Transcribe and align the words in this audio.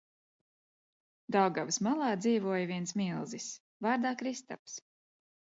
Daugavas 1.35 1.77
malā 1.89 2.09
dzīvoja 2.23 2.71
viens 2.73 2.97
milzis, 3.03 3.47
vārdā 3.89 4.15
Kristaps. 4.23 4.81